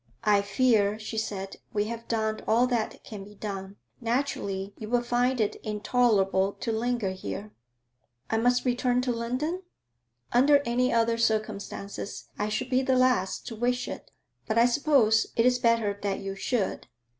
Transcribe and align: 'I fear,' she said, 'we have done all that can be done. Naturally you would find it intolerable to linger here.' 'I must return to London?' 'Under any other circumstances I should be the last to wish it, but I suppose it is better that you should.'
'I 0.23 0.41
fear,' 0.41 0.97
she 0.97 1.19
said, 1.19 1.57
'we 1.73 1.83
have 1.85 2.07
done 2.07 2.41
all 2.47 2.65
that 2.65 3.03
can 3.03 3.23
be 3.23 3.35
done. 3.35 3.75
Naturally 3.99 4.73
you 4.79 4.89
would 4.89 5.05
find 5.05 5.39
it 5.39 5.57
intolerable 5.57 6.53
to 6.53 6.71
linger 6.71 7.11
here.' 7.11 7.53
'I 8.31 8.37
must 8.39 8.65
return 8.65 9.01
to 9.01 9.11
London?' 9.11 9.61
'Under 10.33 10.63
any 10.65 10.91
other 10.91 11.19
circumstances 11.19 12.29
I 12.39 12.49
should 12.49 12.71
be 12.71 12.81
the 12.81 12.97
last 12.97 13.45
to 13.45 13.55
wish 13.55 13.87
it, 13.87 14.09
but 14.47 14.57
I 14.57 14.65
suppose 14.65 15.27
it 15.35 15.45
is 15.45 15.59
better 15.59 15.95
that 16.01 16.17
you 16.17 16.33
should.' 16.33 16.87